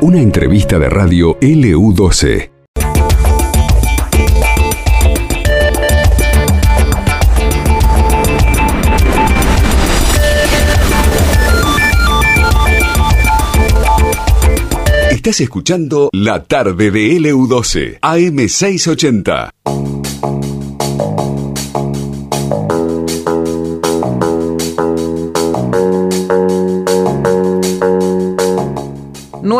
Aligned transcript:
Una 0.00 0.20
entrevista 0.20 0.78
de 0.78 0.88
radio 0.88 1.38
LU12. 1.40 2.50
Estás 15.10 15.40
escuchando 15.40 16.10
La 16.12 16.42
tarde 16.42 16.90
de 16.90 17.20
LU12, 17.20 18.00
AM680. 18.00 20.01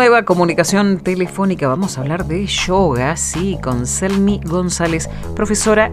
Nueva 0.02 0.24
comunicación 0.24 0.98
telefónica. 0.98 1.69
Vamos 1.69 1.97
a 1.97 2.01
hablar 2.01 2.24
de 2.24 2.45
yoga, 2.45 3.16
sí, 3.16 3.56
con 3.62 3.87
Selmi 3.87 4.41
González, 4.45 5.09
profesora 5.37 5.93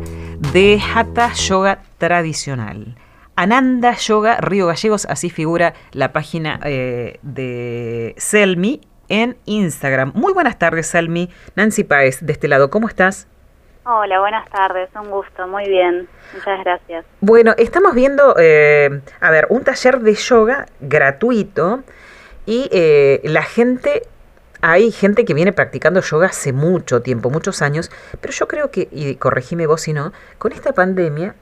de 0.52 0.82
Hatha 0.82 1.32
Yoga 1.34 1.84
Tradicional. 2.00 2.96
Ananda 3.36 3.94
Yoga 3.94 4.38
Río 4.38 4.66
Gallegos, 4.66 5.06
así 5.06 5.30
figura 5.30 5.76
la 5.92 6.12
página 6.12 6.60
eh, 6.64 7.20
de 7.22 8.16
Selmi 8.18 8.82
en 9.10 9.38
Instagram. 9.46 10.12
Muy 10.16 10.34
buenas 10.34 10.58
tardes, 10.58 10.88
Salmi. 10.88 11.30
Nancy 11.56 11.84
Páez, 11.84 12.26
de 12.26 12.34
este 12.34 12.48
lado, 12.48 12.72
¿cómo 12.72 12.88
estás? 12.88 13.28
Hola, 13.86 14.20
buenas 14.20 14.50
tardes, 14.50 14.90
un 14.96 15.12
gusto, 15.12 15.48
muy 15.48 15.70
bien, 15.70 16.08
muchas 16.34 16.64
gracias. 16.64 17.06
Bueno, 17.22 17.54
estamos 17.60 17.94
viendo, 17.94 18.36
eh, 18.40 19.02
a 19.22 19.30
ver, 19.30 19.46
un 19.52 19.64
taller 19.64 20.00
de 20.00 20.16
yoga 20.16 20.66
gratuito 20.80 21.84
y 22.50 22.68
eh, 22.72 23.22
la 23.26 23.44
gente, 23.44 24.02
hay 24.64 24.92
gente 24.92 25.24
que 25.24 25.36
viene 25.36 25.54
practicando 25.54 26.02
yoga 26.02 26.30
hace 26.30 26.52
mucho 26.52 27.04
tiempo, 27.04 27.30
muchos 27.30 27.62
años, 27.62 27.92
pero 28.20 28.34
yo 28.34 28.48
creo 28.48 28.72
que, 28.72 28.88
y 28.92 29.14
corregime 29.18 29.68
vos 29.68 29.82
si 29.82 29.94
no, 29.94 30.14
con 30.40 30.52
esta 30.52 30.74
pandemia 30.74 31.36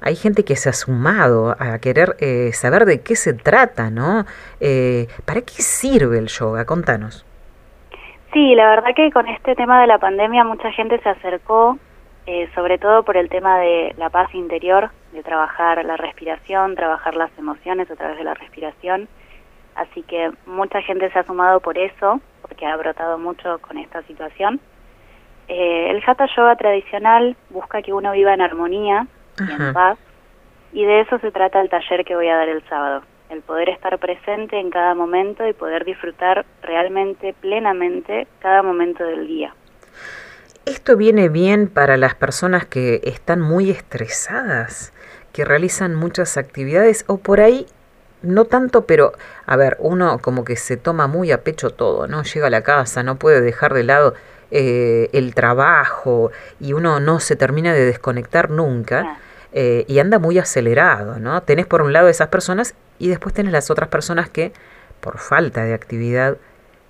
hay 0.00 0.14
gente 0.14 0.44
que 0.44 0.54
se 0.54 0.68
ha 0.68 0.72
sumado 0.72 1.56
a 1.58 1.80
querer 1.80 2.14
eh, 2.20 2.52
saber 2.52 2.84
de 2.84 3.02
qué 3.02 3.16
se 3.16 3.34
trata, 3.34 3.90
¿no? 3.90 4.24
Eh, 4.60 5.08
¿Para 5.24 5.40
qué 5.40 5.62
sirve 5.62 6.18
el 6.18 6.28
yoga? 6.28 6.64
Contanos. 6.64 7.26
Sí, 8.32 8.54
la 8.54 8.70
verdad 8.70 8.90
que 8.94 9.10
con 9.10 9.26
este 9.26 9.56
tema 9.56 9.80
de 9.80 9.88
la 9.88 9.98
pandemia 9.98 10.44
mucha 10.44 10.70
gente 10.70 11.00
se 11.00 11.08
acercó, 11.08 11.76
eh, 12.26 12.48
sobre 12.54 12.78
todo 12.78 13.02
por 13.02 13.16
el 13.16 13.28
tema 13.28 13.58
de 13.58 13.94
la 13.98 14.10
paz 14.10 14.32
interior, 14.32 14.90
de 15.12 15.24
trabajar 15.24 15.84
la 15.84 15.96
respiración, 15.96 16.76
trabajar 16.76 17.16
las 17.16 17.36
emociones 17.36 17.90
a 17.90 17.96
través 17.96 18.16
de 18.16 18.24
la 18.24 18.34
respiración. 18.34 19.08
Así 19.74 20.02
que 20.02 20.30
mucha 20.46 20.82
gente 20.82 21.10
se 21.10 21.18
ha 21.18 21.24
sumado 21.24 21.60
por 21.60 21.78
eso, 21.78 22.20
porque 22.42 22.66
ha 22.66 22.76
brotado 22.76 23.18
mucho 23.18 23.58
con 23.60 23.78
esta 23.78 24.02
situación. 24.02 24.60
el 25.48 26.02
Hatha 26.06 26.26
Yoga 26.36 26.56
tradicional 26.56 27.36
busca 27.50 27.82
que 27.82 27.92
uno 27.92 28.12
viva 28.12 28.32
en 28.32 28.40
armonía 28.40 29.06
y 29.38 29.50
en 29.50 29.72
paz. 29.72 29.98
Y 30.72 30.84
de 30.84 31.00
eso 31.00 31.18
se 31.18 31.30
trata 31.30 31.60
el 31.60 31.68
taller 31.68 32.04
que 32.04 32.14
voy 32.14 32.28
a 32.28 32.36
dar 32.36 32.48
el 32.48 32.62
sábado, 32.68 33.02
el 33.28 33.42
poder 33.42 33.68
estar 33.68 33.98
presente 33.98 34.58
en 34.58 34.70
cada 34.70 34.94
momento 34.94 35.46
y 35.46 35.52
poder 35.52 35.84
disfrutar 35.84 36.46
realmente, 36.62 37.34
plenamente, 37.40 38.26
cada 38.40 38.62
momento 38.62 39.04
del 39.04 39.26
día. 39.26 39.54
Esto 40.64 40.96
viene 40.96 41.28
bien 41.28 41.68
para 41.68 41.96
las 41.96 42.14
personas 42.14 42.64
que 42.64 43.00
están 43.04 43.40
muy 43.40 43.70
estresadas, 43.70 44.94
que 45.32 45.44
realizan 45.44 45.94
muchas 45.94 46.36
actividades 46.36 47.04
o 47.08 47.18
por 47.18 47.40
ahí 47.40 47.66
no 48.22 48.44
tanto, 48.44 48.86
pero 48.86 49.12
a 49.46 49.56
ver, 49.56 49.76
uno 49.80 50.18
como 50.18 50.44
que 50.44 50.56
se 50.56 50.76
toma 50.76 51.06
muy 51.06 51.32
a 51.32 51.42
pecho 51.42 51.70
todo, 51.70 52.06
¿no? 52.06 52.22
Llega 52.22 52.46
a 52.46 52.50
la 52.50 52.62
casa, 52.62 53.02
no 53.02 53.16
puede 53.16 53.40
dejar 53.40 53.74
de 53.74 53.84
lado 53.84 54.14
eh, 54.50 55.08
el 55.12 55.34
trabajo 55.34 56.30
y 56.60 56.74
uno 56.74 57.00
no 57.00 57.20
se 57.20 57.36
termina 57.36 57.72
de 57.72 57.86
desconectar 57.86 58.50
nunca 58.50 59.16
eh, 59.52 59.84
y 59.88 59.98
anda 59.98 60.18
muy 60.18 60.38
acelerado, 60.38 61.18
¿no? 61.18 61.42
Tenés 61.42 61.66
por 61.66 61.82
un 61.82 61.92
lado 61.92 62.08
esas 62.08 62.28
personas 62.28 62.74
y 62.98 63.08
después 63.08 63.34
tenés 63.34 63.52
las 63.52 63.70
otras 63.70 63.88
personas 63.88 64.28
que 64.28 64.52
por 65.00 65.18
falta 65.18 65.64
de 65.64 65.74
actividad 65.74 66.36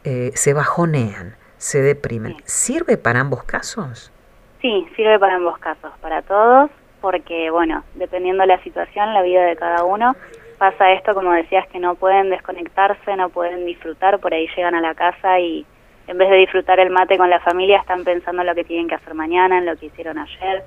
eh, 0.05 0.33
se 0.35 0.53
bajonean, 0.55 1.37
se 1.57 1.83
deprimen. 1.83 2.37
¿Sirve 2.45 2.97
para 2.97 3.21
ambos 3.21 3.45
casos? 3.45 4.13
Sí, 4.61 4.87
sirve 4.97 5.19
para 5.19 5.37
ambos 5.37 5.59
casos, 5.59 5.93
para 6.01 6.23
todos, 6.23 6.71
porque 7.01 7.51
bueno, 7.51 7.85
dependiendo 7.95 8.43
de 8.43 8.49
la 8.49 8.63
situación, 8.63 9.15
la 9.15 9.23
vida 9.23 9.45
de 9.45 9.57
cada 9.57 9.85
uno, 9.85 10.17
pasa 10.63 10.93
esto, 10.93 11.13
como 11.13 11.33
decías, 11.33 11.67
que 11.73 11.81
no 11.81 11.97
pueden 11.97 12.31
desconectarse, 12.31 13.17
no 13.17 13.31
pueden 13.31 13.67
disfrutar, 13.67 14.21
por 14.21 14.33
ahí 14.33 14.47
llegan 14.55 14.77
a 14.77 14.81
la 14.81 14.95
casa 14.95 15.41
y 15.41 15.67
en 16.07 16.17
vez 16.17 16.31
de 16.31 16.37
disfrutar 16.37 16.79
el 16.79 16.91
mate 16.91 17.19
con 17.19 17.29
la 17.29 17.41
familia, 17.41 17.79
están 17.79 18.05
pensando 18.05 18.43
en 18.43 18.47
lo 18.47 18.55
que 18.55 18.63
tienen 18.63 18.87
que 18.87 18.95
hacer 18.95 19.13
mañana, 19.13 19.59
en 19.59 19.67
lo 19.67 19.77
que 19.77 19.87
hicieron 19.87 20.19
ayer. 20.19 20.63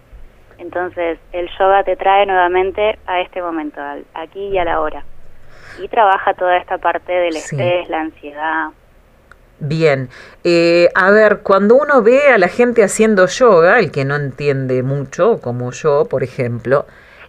Entonces, 0.57 1.17
el 1.31 1.49
yoga 1.57 1.85
te 1.85 1.95
trae 1.95 2.25
nuevamente 2.25 2.99
a 3.07 3.21
este 3.21 3.41
momento, 3.41 3.79
aquí 4.13 4.47
y 4.47 4.57
a 4.57 4.65
la 4.65 4.81
hora. 4.81 5.05
Y 5.81 5.87
trabaja 5.87 6.33
toda 6.33 6.57
esta 6.57 6.77
parte 6.77 7.13
del 7.13 7.37
estrés, 7.37 7.87
la 7.87 8.01
ansiedad. 8.01 8.67
Bien, 9.59 10.09
eh, 10.43 10.89
a 10.93 11.09
ver, 11.11 11.39
cuando 11.41 11.75
uno 11.75 12.03
ve 12.03 12.33
a 12.33 12.37
la 12.37 12.49
gente 12.49 12.83
haciendo 12.83 13.27
yoga, 13.27 13.79
el 13.79 13.93
que 13.93 14.03
no 14.03 14.17
entiende 14.17 14.83
mucho, 14.83 15.39
como 15.41 15.71
yo, 15.71 16.03
por 16.09 16.21
ejemplo, 16.21 16.85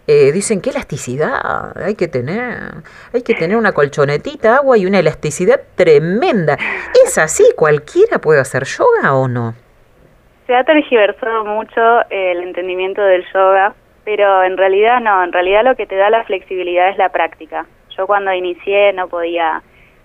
eh, 0.06 0.30
dicen 0.32 0.60
qué 0.60 0.70
elasticidad 0.70 1.76
hay 1.76 1.94
que 1.96 2.06
tener, 2.08 2.74
hay 3.12 3.22
que 3.22 3.34
tener 3.34 3.56
una 3.56 3.72
colchonetita, 3.72 4.56
agua 4.56 4.78
y 4.78 4.86
una 4.86 5.00
elasticidad 5.00 5.60
tremenda. 5.74 6.56
¿Es 7.04 7.18
así? 7.18 7.44
¿Cualquiera 7.56 8.18
puede 8.18 8.40
hacer 8.40 8.64
yoga 8.64 9.14
o 9.14 9.26
no? 9.26 9.54
Se 10.46 10.54
ha 10.54 10.62
tergiversado 10.62 11.44
mucho 11.44 11.80
el 12.08 12.42
entendimiento 12.42 13.02
del 13.02 13.24
yoga, 13.34 13.74
pero 14.04 14.44
en 14.44 14.56
realidad 14.56 15.00
no, 15.00 15.24
en 15.24 15.32
realidad 15.32 15.64
lo 15.64 15.74
que 15.74 15.86
te 15.86 15.96
da 15.96 16.08
la 16.08 16.22
flexibilidad 16.24 16.88
es 16.90 16.98
la 16.98 17.08
práctica. 17.08 17.66
Yo 17.96 18.06
cuando 18.06 18.32
inicié 18.32 18.92
no 18.92 19.08
podía 19.08 19.62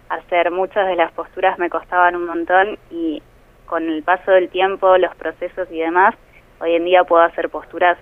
hacer 0.09 0.49
muchas 0.49 0.87
de 0.87 0.95
las 0.95 1.11
posturas, 1.11 1.59
me 1.59 1.69
costaban 1.69 2.15
un 2.15 2.25
montón 2.25 2.79
y 2.89 3.21
con 3.67 3.87
el 3.87 4.01
paso 4.01 4.31
del 4.31 4.49
tiempo, 4.49 4.97
los 4.97 5.15
procesos 5.15 5.67
y 5.71 5.79
demás, 5.79 6.15
hoy 6.59 6.75
en 6.75 6.85
día 6.85 7.03
puedo 7.03 7.21
hacer 7.21 7.49
posturas 7.49 7.97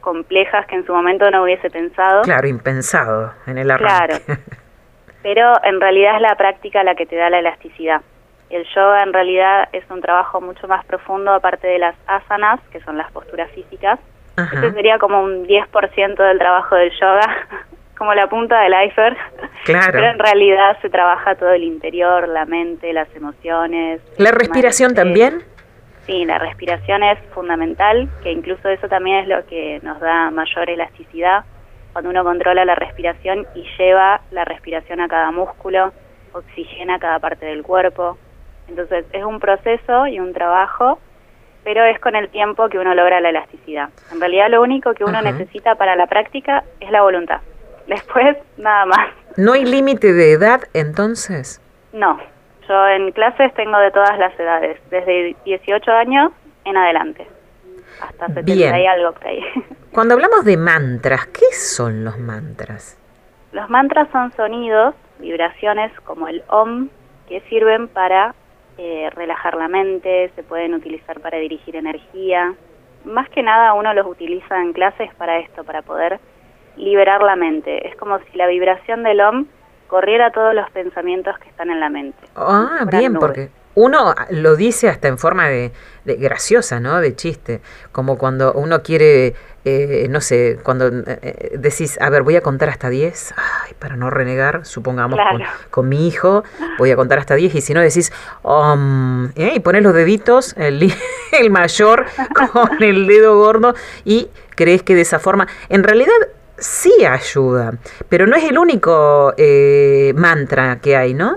complejas 0.00 0.66
que 0.66 0.76
en 0.76 0.86
su 0.86 0.92
momento 0.92 1.30
no 1.30 1.42
hubiese 1.42 1.70
pensado. 1.70 2.22
Claro, 2.22 2.48
impensado 2.48 3.32
en 3.46 3.58
el 3.58 3.70
arranque. 3.70 4.20
Claro. 4.24 4.40
Pero 5.22 5.52
en 5.64 5.80
realidad 5.80 6.16
es 6.16 6.22
la 6.22 6.36
práctica 6.36 6.82
la 6.84 6.94
que 6.94 7.06
te 7.06 7.16
da 7.16 7.30
la 7.30 7.40
elasticidad. 7.40 8.00
El 8.50 8.64
yoga 8.74 9.02
en 9.02 9.12
realidad 9.12 9.68
es 9.72 9.84
un 9.90 10.00
trabajo 10.00 10.40
mucho 10.40 10.66
más 10.68 10.84
profundo 10.86 11.32
aparte 11.32 11.66
de 11.66 11.78
las 11.78 11.94
asanas, 12.06 12.60
que 12.70 12.80
son 12.80 12.96
las 12.96 13.10
posturas 13.12 13.50
físicas. 13.50 13.98
Ese 14.36 14.72
sería 14.72 14.98
como 14.98 15.20
un 15.22 15.46
10% 15.46 16.16
del 16.16 16.38
trabajo 16.38 16.76
del 16.76 16.92
yoga, 16.92 17.46
como 17.98 18.14
la 18.14 18.28
punta 18.28 18.60
del 18.60 18.72
iceberg. 18.86 19.16
Claro. 19.64 19.92
Pero 19.92 20.06
en 20.06 20.18
realidad 20.18 20.78
se 20.80 20.88
trabaja 20.88 21.34
todo 21.34 21.50
el 21.50 21.64
interior, 21.64 22.28
la 22.28 22.46
mente, 22.46 22.92
las 22.92 23.14
emociones. 23.16 24.00
¿La 24.16 24.30
respiración 24.30 24.94
también? 24.94 25.42
Sí, 26.08 26.24
la 26.24 26.38
respiración 26.38 27.02
es 27.02 27.18
fundamental, 27.34 28.08
que 28.22 28.32
incluso 28.32 28.66
eso 28.70 28.88
también 28.88 29.18
es 29.18 29.28
lo 29.28 29.44
que 29.44 29.78
nos 29.82 30.00
da 30.00 30.30
mayor 30.30 30.70
elasticidad, 30.70 31.44
cuando 31.92 32.08
uno 32.08 32.24
controla 32.24 32.64
la 32.64 32.74
respiración 32.74 33.46
y 33.54 33.62
lleva 33.76 34.22
la 34.30 34.46
respiración 34.46 35.02
a 35.02 35.08
cada 35.08 35.30
músculo, 35.32 35.92
oxigena 36.32 36.98
cada 36.98 37.18
parte 37.18 37.44
del 37.44 37.62
cuerpo. 37.62 38.16
Entonces 38.68 39.04
es 39.12 39.22
un 39.22 39.38
proceso 39.38 40.06
y 40.06 40.18
un 40.18 40.32
trabajo, 40.32 40.98
pero 41.62 41.84
es 41.84 42.00
con 42.00 42.16
el 42.16 42.30
tiempo 42.30 42.70
que 42.70 42.78
uno 42.78 42.94
logra 42.94 43.20
la 43.20 43.28
elasticidad. 43.28 43.90
En 44.10 44.18
realidad 44.18 44.48
lo 44.48 44.62
único 44.62 44.94
que 44.94 45.04
uno 45.04 45.20
necesita 45.20 45.74
para 45.74 45.94
la 45.94 46.06
práctica 46.06 46.64
es 46.80 46.90
la 46.90 47.02
voluntad. 47.02 47.42
Después, 47.86 48.34
nada 48.56 48.86
más. 48.86 49.10
¿No 49.36 49.52
hay 49.52 49.66
límite 49.66 50.14
de 50.14 50.32
edad 50.32 50.62
entonces? 50.72 51.60
No, 51.92 52.18
yo 52.68 52.88
en 52.88 53.12
clases 53.12 53.52
tengo 53.54 53.78
de 53.78 53.90
todas 53.90 54.18
las 54.18 54.38
edades, 54.38 54.78
desde 54.90 55.36
18 55.44 55.90
años 55.90 56.32
en 56.64 56.76
adelante, 56.76 57.26
hasta 58.00 58.28
70 58.28 58.78
y 58.78 58.86
algo 58.86 59.12
que 59.14 59.28
ahí. 59.28 59.44
Cuando 59.92 60.14
hablamos 60.14 60.44
de 60.44 60.56
mantras, 60.56 61.26
¿qué 61.26 61.46
son 61.52 62.04
los 62.04 62.18
mantras? 62.18 62.98
Los 63.52 63.68
mantras 63.70 64.08
son 64.12 64.32
sonidos, 64.36 64.94
vibraciones 65.18 65.92
como 66.00 66.28
el 66.28 66.42
OM, 66.48 66.88
que 67.28 67.40
sirven 67.48 67.88
para 67.88 68.34
eh, 68.76 69.10
relajar 69.14 69.56
la 69.56 69.68
mente, 69.68 70.30
se 70.36 70.42
pueden 70.42 70.74
utilizar 70.74 71.20
para 71.20 71.38
dirigir 71.38 71.76
energía. 71.76 72.54
Más 73.04 73.28
que 73.30 73.42
nada 73.42 73.74
uno 73.74 73.94
los 73.94 74.06
utiliza 74.06 74.60
en 74.60 74.72
clases 74.72 75.12
para 75.14 75.38
esto, 75.38 75.64
para 75.64 75.82
poder 75.82 76.20
liberar 76.76 77.22
la 77.22 77.36
mente. 77.36 77.88
Es 77.88 77.96
como 77.96 78.18
si 78.18 78.36
la 78.36 78.46
vibración 78.46 79.02
del 79.02 79.20
OM 79.20 79.46
corriera 79.88 80.30
todos 80.30 80.54
los 80.54 80.70
pensamientos 80.70 81.36
que 81.38 81.48
están 81.48 81.70
en 81.70 81.80
la 81.80 81.88
mente. 81.88 82.18
Ah, 82.36 82.84
bien, 82.90 83.14
porque 83.14 83.50
uno 83.74 84.14
lo 84.30 84.56
dice 84.56 84.88
hasta 84.88 85.06
en 85.06 85.18
forma 85.18 85.48
de, 85.48 85.72
graciosa, 86.04 86.80
¿no? 86.80 87.00
De 87.00 87.14
chiste, 87.14 87.60
como 87.92 88.18
cuando 88.18 88.52
uno 88.54 88.82
quiere, 88.82 89.34
eh, 89.64 90.08
no 90.10 90.20
sé, 90.20 90.58
cuando 90.64 90.88
eh, 90.88 91.56
decís, 91.58 91.96
a 92.00 92.10
ver, 92.10 92.22
voy 92.22 92.34
a 92.34 92.40
contar 92.40 92.70
hasta 92.70 92.88
10, 92.88 93.34
ay, 93.36 93.74
para 93.78 93.94
no 93.94 94.10
renegar, 94.10 94.64
supongamos 94.64 95.20
con, 95.70 95.88
mi 95.88 96.08
hijo, 96.08 96.42
voy 96.78 96.90
a 96.90 96.96
contar 96.96 97.18
hasta 97.18 97.36
10, 97.36 97.54
y 97.54 97.60
si 97.60 97.72
no 97.72 97.80
decís, 97.80 98.12
um, 98.42 99.26
eh, 99.36 99.52
y 99.54 99.60
pones 99.60 99.82
los 99.82 99.94
deditos, 99.94 100.56
el, 100.56 100.92
el 101.32 101.50
mayor 101.50 102.06
con 102.52 102.82
el 102.82 103.06
dedo 103.06 103.36
gordo, 103.36 103.74
y 104.04 104.28
crees 104.56 104.82
que 104.82 104.96
de 104.96 105.02
esa 105.02 105.20
forma, 105.20 105.46
en 105.68 105.84
realidad 105.84 106.14
sí 106.58 107.04
ayuda, 107.04 107.72
pero 108.08 108.26
no 108.26 108.36
es 108.36 108.44
el 108.44 108.58
único 108.58 109.34
mantra 110.14 110.80
que 110.80 110.96
hay, 110.96 111.14
¿no? 111.14 111.36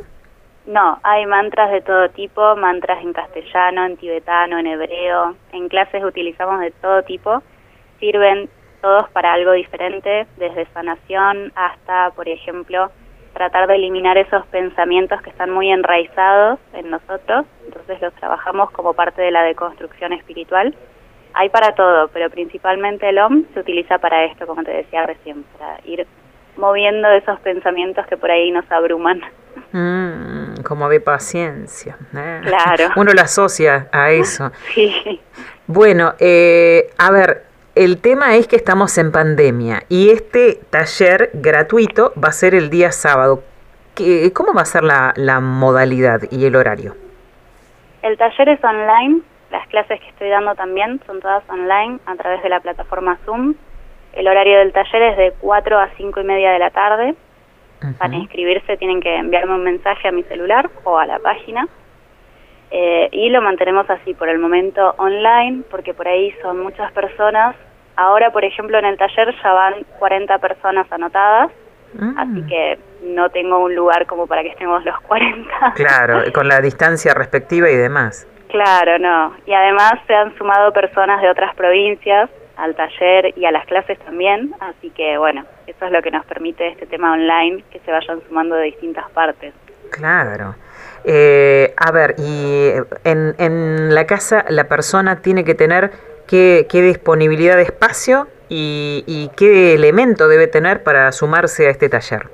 No, 0.65 0.99
hay 1.03 1.25
mantras 1.25 1.71
de 1.71 1.81
todo 1.81 2.09
tipo, 2.09 2.55
mantras 2.55 3.03
en 3.03 3.13
castellano, 3.13 3.85
en 3.85 3.97
tibetano, 3.97 4.59
en 4.59 4.67
hebreo. 4.67 5.35
En 5.51 5.67
clases 5.69 6.03
utilizamos 6.03 6.59
de 6.61 6.71
todo 6.71 7.01
tipo. 7.03 7.41
Sirven 7.99 8.49
todos 8.81 9.09
para 9.09 9.33
algo 9.33 9.51
diferente, 9.51 10.27
desde 10.37 10.65
sanación 10.73 11.51
hasta, 11.55 12.11
por 12.11 12.29
ejemplo, 12.29 12.91
tratar 13.33 13.67
de 13.67 13.75
eliminar 13.75 14.17
esos 14.17 14.45
pensamientos 14.47 15.21
que 15.21 15.31
están 15.31 15.51
muy 15.51 15.71
enraizados 15.71 16.59
en 16.73 16.89
nosotros. 16.89 17.45
Entonces 17.65 18.01
los 18.01 18.13
trabajamos 18.13 18.71
como 18.71 18.93
parte 18.93 19.21
de 19.21 19.31
la 19.31 19.43
deconstrucción 19.43 20.13
espiritual. 20.13 20.75
Hay 21.33 21.49
para 21.49 21.73
todo, 21.73 22.09
pero 22.09 22.29
principalmente 22.29 23.07
el 23.09 23.19
OM 23.19 23.45
se 23.53 23.61
utiliza 23.61 23.97
para 23.99 24.25
esto, 24.25 24.45
como 24.45 24.63
te 24.63 24.71
decía 24.71 25.05
recién, 25.05 25.43
para 25.57 25.79
ir 25.85 26.05
moviendo 26.57 27.09
esos 27.09 27.39
pensamientos 27.39 28.05
que 28.07 28.17
por 28.17 28.29
ahí 28.29 28.51
nos 28.51 28.69
abruman. 28.71 29.21
Mm, 29.71 30.61
como 30.63 30.89
de 30.89 30.99
paciencia. 30.99 31.97
¿eh? 32.15 32.41
Claro. 32.43 32.89
Uno 32.95 33.13
lo 33.13 33.21
asocia 33.21 33.87
a 33.91 34.11
eso. 34.11 34.51
Sí. 34.73 35.19
Bueno, 35.67 36.15
eh, 36.19 36.89
a 36.97 37.11
ver, 37.11 37.45
el 37.75 38.01
tema 38.01 38.35
es 38.35 38.47
que 38.47 38.57
estamos 38.57 38.97
en 38.97 39.11
pandemia 39.11 39.83
y 39.87 40.09
este 40.09 40.59
taller 40.69 41.29
gratuito 41.33 42.11
va 42.21 42.29
a 42.29 42.33
ser 42.33 42.55
el 42.55 42.69
día 42.69 42.91
sábado. 42.91 43.43
¿Cómo 44.33 44.53
va 44.53 44.61
a 44.61 44.65
ser 44.65 44.83
la, 44.83 45.13
la 45.15 45.39
modalidad 45.39 46.21
y 46.29 46.45
el 46.45 46.55
horario? 46.55 46.95
El 48.01 48.17
taller 48.17 48.49
es 48.49 48.63
online, 48.63 49.21
las 49.51 49.67
clases 49.67 49.99
que 49.99 50.09
estoy 50.09 50.29
dando 50.29 50.55
también 50.55 51.01
son 51.05 51.19
todas 51.19 51.43
online 51.49 51.99
a 52.05 52.15
través 52.15 52.41
de 52.41 52.49
la 52.49 52.59
plataforma 52.61 53.17
Zoom. 53.25 53.55
El 54.13 54.27
horario 54.27 54.59
del 54.59 54.71
taller 54.71 55.01
es 55.03 55.17
de 55.17 55.33
4 55.39 55.79
a 55.79 55.89
5 55.97 56.19
y 56.19 56.23
media 56.23 56.51
de 56.51 56.59
la 56.59 56.69
tarde. 56.69 57.15
Para 57.97 58.15
inscribirse 58.15 58.77
tienen 58.77 59.01
que 59.01 59.15
enviarme 59.15 59.55
un 59.55 59.63
mensaje 59.63 60.07
a 60.07 60.11
mi 60.11 60.21
celular 60.23 60.69
o 60.83 60.99
a 60.99 61.05
la 61.05 61.17
página. 61.19 61.67
Eh, 62.69 63.09
y 63.11 63.29
lo 63.29 63.41
mantenemos 63.41 63.89
así 63.89 64.13
por 64.13 64.29
el 64.29 64.37
momento 64.37 64.93
online, 64.97 65.63
porque 65.69 65.93
por 65.93 66.07
ahí 66.07 66.31
son 66.41 66.61
muchas 66.61 66.91
personas. 66.93 67.55
Ahora, 67.95 68.31
por 68.31 68.45
ejemplo, 68.45 68.77
en 68.77 68.85
el 68.85 68.97
taller 68.97 69.35
ya 69.43 69.51
van 69.51 69.73
40 69.99 70.37
personas 70.37 70.89
anotadas, 70.91 71.51
ah. 71.99 72.13
así 72.17 72.45
que 72.47 72.79
no 73.03 73.29
tengo 73.29 73.57
un 73.59 73.75
lugar 73.75 74.05
como 74.05 74.27
para 74.27 74.43
que 74.43 74.49
estemos 74.49 74.85
los 74.85 74.99
40. 75.01 75.73
Claro, 75.75 76.21
con 76.33 76.47
la 76.47 76.61
distancia 76.61 77.13
respectiva 77.13 77.69
y 77.69 77.75
demás. 77.75 78.27
Claro, 78.51 78.99
no. 78.99 79.33
Y 79.45 79.53
además 79.53 79.93
se 80.05 80.13
han 80.13 80.37
sumado 80.37 80.73
personas 80.73 81.21
de 81.21 81.29
otras 81.29 81.55
provincias 81.55 82.29
al 82.57 82.75
taller 82.75 83.33
y 83.37 83.45
a 83.45 83.51
las 83.51 83.65
clases 83.65 83.97
también, 83.99 84.53
así 84.59 84.89
que 84.91 85.17
bueno, 85.17 85.45
eso 85.65 85.85
es 85.85 85.91
lo 85.91 86.01
que 86.01 86.11
nos 86.11 86.25
permite 86.25 86.67
este 86.67 86.85
tema 86.85 87.13
online, 87.13 87.63
que 87.71 87.79
se 87.79 87.91
vayan 87.91 88.21
sumando 88.27 88.55
de 88.55 88.65
distintas 88.65 89.09
partes. 89.11 89.53
Claro. 89.89 90.55
Eh, 91.03 91.73
a 91.77 91.91
ver, 91.91 92.15
y 92.19 92.71
en, 93.03 93.35
en 93.39 93.95
la 93.95 94.05
casa 94.05 94.45
la 94.49 94.65
persona 94.65 95.21
tiene 95.21 95.43
que 95.43 95.55
tener 95.55 95.91
qué, 96.27 96.67
qué 96.69 96.81
disponibilidad 96.81 97.55
de 97.55 97.63
espacio 97.63 98.27
y, 98.49 99.03
y 99.07 99.29
qué 99.35 99.73
elemento 99.73 100.27
debe 100.27 100.47
tener 100.47 100.83
para 100.83 101.11
sumarse 101.13 101.67
a 101.67 101.71
este 101.71 101.89
taller. 101.89 102.27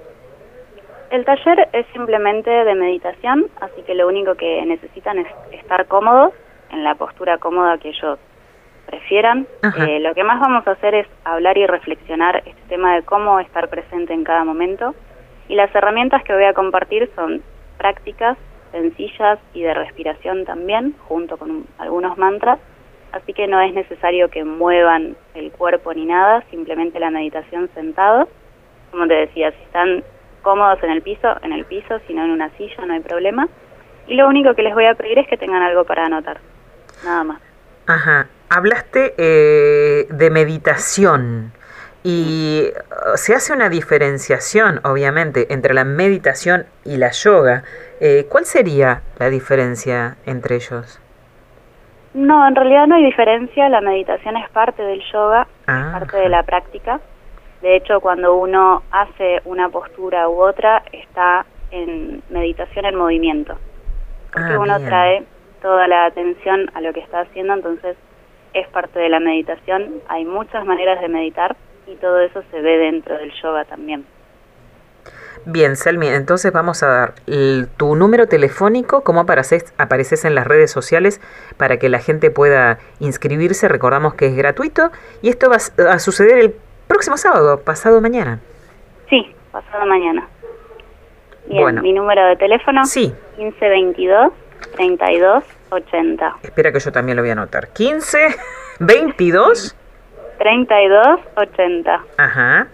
El 1.10 1.24
taller 1.24 1.70
es 1.72 1.86
simplemente 1.94 2.50
de 2.50 2.76
meditación, 2.76 3.48
así 3.62 3.82
que 3.84 3.96
lo 3.96 4.08
único 4.08 4.36
que 4.36 4.66
necesitan 4.66 5.20
es 5.20 5.28
estar 5.52 5.86
cómodos, 5.88 6.34
en 6.72 6.84
la 6.84 6.96
postura 6.96 7.38
cómoda 7.38 7.78
que 7.78 7.90
ellos 7.90 8.20
prefieran. 8.86 9.48
Eh, 9.88 10.00
lo 10.00 10.14
que 10.14 10.24
más 10.24 10.40
vamos 10.40 10.68
a 10.68 10.72
hacer 10.72 10.96
es 10.96 11.08
hablar 11.24 11.58
y 11.58 11.66
reflexionar 11.66 12.38
este 12.46 12.62
tema 12.70 12.96
de 12.96 13.04
cómo 13.04 13.40
estar 13.40 13.70
presente 13.70 14.14
en 14.14 14.24
cada 14.24 14.44
momento. 14.44 14.96
Y 15.48 15.56
las 15.56 15.74
herramientas 15.74 16.24
que 16.24 16.34
voy 16.34 16.44
a 16.44 16.54
compartir 16.54 17.10
son 17.16 17.42
prácticas 17.78 18.38
sencillas 18.72 19.40
y 19.54 19.62
de 19.62 19.74
respiración 19.74 20.46
también, 20.46 20.94
junto 21.08 21.38
con 21.38 21.66
algunos 21.78 22.18
mantras. 22.18 22.60
Así 23.14 23.34
que 23.34 23.48
no 23.48 23.62
es 23.62 23.74
necesario 23.74 24.30
que 24.30 24.44
muevan 24.44 25.16
el 25.34 25.52
cuerpo 25.52 25.94
ni 25.94 26.06
nada, 26.06 26.44
simplemente 26.50 27.00
la 27.00 27.10
meditación 27.10 27.70
sentado. 27.74 28.28
Como 28.92 29.08
te 29.08 29.14
decía, 29.14 29.52
si 29.52 29.64
están 29.64 30.04
cómodos 30.48 30.82
en 30.82 30.92
el 30.92 31.02
piso, 31.02 31.28
en 31.42 31.52
el 31.52 31.66
piso, 31.66 32.00
si 32.08 32.14
no 32.14 32.24
en 32.24 32.32
una 32.32 32.50
silla, 32.52 32.86
no 32.86 32.94
hay 32.94 33.02
problema. 33.02 33.50
Y 34.08 34.16
lo 34.16 34.30
único 34.30 34.56
que 34.56 34.64
les 34.64 34.74
voy 34.74 34.86
a 34.86 34.96
pedir 34.96 35.20
es 35.20 35.28
que 35.28 35.36
tengan 35.36 35.62
algo 35.62 35.84
para 35.84 36.06
anotar, 36.06 36.38
nada 37.04 37.26
más. 37.26 37.42
Ajá. 37.86 38.28
Hablaste 38.50 39.14
eh, 39.18 40.08
de 40.10 40.30
meditación 40.30 41.52
y 42.02 42.64
uh, 42.72 43.18
se 43.18 43.36
hace 43.36 43.52
una 43.52 43.68
diferenciación, 43.68 44.80
obviamente, 44.86 45.52
entre 45.54 45.74
la 45.74 45.84
meditación 45.84 46.66
y 46.86 46.96
la 46.96 47.12
yoga. 47.12 47.64
Eh, 48.00 48.26
¿Cuál 48.30 48.46
sería 48.46 49.02
la 49.20 49.30
diferencia 49.30 50.16
entre 50.26 50.56
ellos? 50.56 51.02
No, 52.14 52.48
en 52.48 52.56
realidad 52.56 52.88
no 52.88 52.96
hay 52.96 53.04
diferencia. 53.04 53.68
La 53.68 53.82
meditación 53.82 54.38
es 54.38 54.50
parte 54.52 54.82
del 54.82 55.02
yoga, 55.12 55.42
es 55.42 55.68
ah, 55.68 55.90
parte 56.00 56.16
de 56.16 56.30
la 56.30 56.44
práctica. 56.44 57.02
De 57.62 57.76
hecho, 57.76 58.00
cuando 58.00 58.36
uno 58.36 58.84
hace 58.92 59.42
una 59.46 59.70
postura 59.70 60.30
u 60.30 60.42
otra, 60.42 60.84
está 60.92 61.46
en 61.72 62.22
meditación 62.30 62.86
en 62.86 62.96
movimiento. 62.96 63.58
Porque 64.32 64.54
ah, 64.54 64.60
uno 64.60 64.80
trae 64.80 65.24
toda 65.62 65.88
la 65.88 66.06
atención 66.06 66.70
a 66.74 66.82
lo 66.82 66.94
que 66.94 67.00
está 67.00 67.22
haciendo, 67.22 67.54
entonces 67.54 67.98
es 68.54 68.68
parte 68.70 69.00
de 69.00 69.10
la 69.10 69.20
meditación. 69.20 70.02
Hay 70.08 70.26
muchas 70.26 70.66
maneras 70.66 71.02
de 71.02 71.08
meditar 71.08 71.56
y 71.88 71.96
todo 71.96 72.20
eso 72.20 72.44
se 72.52 72.62
ve 72.62 72.78
dentro 72.78 73.18
del 73.18 73.32
yoga 73.42 73.66
también. 73.66 74.06
Bien, 75.46 75.78
Selmi, 75.78 76.08
entonces 76.08 76.52
vamos 76.52 76.84
a 76.84 76.88
dar 76.88 77.14
tu 77.78 77.96
número 77.96 78.28
telefónico, 78.28 79.02
cómo 79.02 79.22
apareces, 79.22 79.74
apareces 79.78 80.26
en 80.26 80.36
las 80.36 80.46
redes 80.46 80.72
sociales 80.72 81.22
para 81.56 81.78
que 81.78 81.88
la 81.88 82.00
gente 82.00 82.32
pueda 82.32 82.80
inscribirse. 83.00 83.70
Recordamos 83.70 84.16
que 84.16 84.26
es 84.26 84.36
gratuito 84.36 84.92
y 85.22 85.30
esto 85.30 85.50
va 85.50 85.56
a 85.90 86.00
suceder 86.00 86.40
el 86.40 86.56
próximo 86.88 87.18
sábado, 87.18 87.62
pasado 87.62 88.02
mañana. 88.02 88.40
Sí, 89.10 89.34
pasado 89.52 89.86
mañana. 89.86 90.28
Bien, 91.48 91.82
mi 91.82 91.94
número 91.94 92.26
de 92.28 92.36
teléfono 92.36 92.86
sí. 92.86 93.14
1522 93.38 94.34
32 94.76 95.44
80. 95.70 96.38
Espera 96.44 96.72
que 96.72 96.80
yo 96.80 96.92
también 96.92 97.16
lo 97.16 97.24
voy 97.24 97.30
a 97.30 97.34
anotar. 97.34 97.70
15, 97.70 98.36
22. 98.80 99.76
32, 100.40 101.20
80. 101.36 102.04
Ajá. 102.18 102.68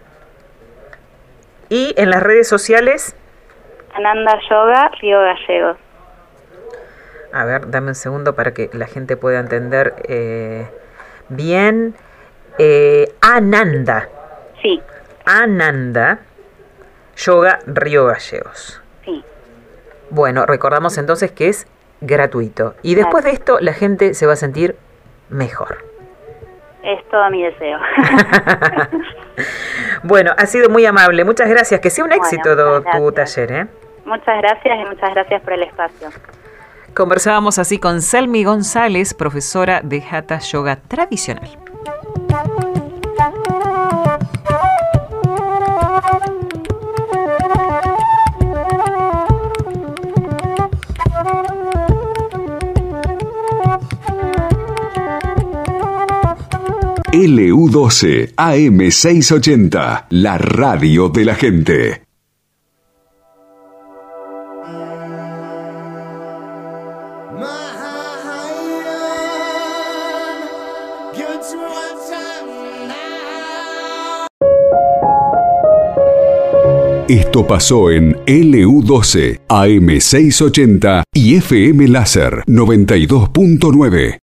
Y 1.70 1.93
en 1.98 2.10
las 2.10 2.22
redes 2.22 2.48
sociales. 2.48 3.15
Ananda 3.96 4.39
Yoga, 4.50 4.91
Río 5.01 5.20
Gallegos. 5.20 5.77
A 7.32 7.46
ver, 7.46 7.70
dame 7.70 7.89
un 7.89 7.96
segundo 7.96 8.36
para 8.36 8.53
que 8.53 8.70
la 8.74 8.86
gente 8.86 9.17
pueda 9.17 9.39
entender 9.39 9.96
eh, 10.08 10.67
bien. 11.29 11.96
Eh, 12.57 13.13
Ananda. 13.22 14.10
Sí. 14.62 14.81
Ananda 15.25 16.19
Yoga 17.15 17.60
Río 17.65 18.05
Gallegos. 18.05 18.81
Sí. 19.05 19.24
Bueno, 20.10 20.45
recordamos 20.45 20.98
entonces 20.98 21.31
que 21.31 21.50
es 21.50 21.67
gratuito. 22.01 22.75
Y 22.81 22.95
después 22.95 23.24
de 23.24 23.31
esto 23.31 23.60
la 23.60 23.74
gente 23.74 24.13
se 24.13 24.25
va 24.25 24.33
a 24.33 24.38
sentir 24.38 24.75
mejor. 25.29 25.77
Es 26.83 27.07
todo 27.10 27.29
mi 27.29 27.41
deseo. 27.41 27.79
bueno, 30.03 30.31
ha 30.38 30.45
sido 30.45 30.69
muy 30.69 30.86
amable. 30.86 31.24
Muchas 31.24 31.50
gracias. 31.50 31.79
Que 31.79 31.89
sea 31.89 32.03
un 32.03 32.12
éxito 32.12 32.83
tu 32.83 33.12
taller. 33.13 33.51
¿eh? 33.53 33.67
Muchas 34.05 34.38
gracias 34.38 34.79
y 34.79 34.86
muchas 34.89 35.13
gracias 35.13 35.41
por 35.41 35.53
el 35.53 35.63
espacio. 35.63 36.10
Conversábamos 36.93 37.57
así 37.57 37.79
con 37.79 38.01
Selmi 38.01 38.43
González, 38.43 39.13
profesora 39.13 39.79
de 39.81 40.03
Hatha 40.12 40.39
Yoga 40.39 40.75
tradicional. 40.75 41.62
LU12 57.13 58.34
AM680, 58.36 60.08
la 60.10 60.36
radio 60.39 61.10
de 61.10 61.25
la 61.25 61.36
gente. 61.36 62.01
Esto 77.08 77.46
pasó 77.46 77.91
en 77.91 78.15
LU12, 78.25 79.41
AM680 79.48 81.03
y 81.13 81.36
FM 81.36 81.89
Láser 81.89 82.43
92.9. 82.48 84.17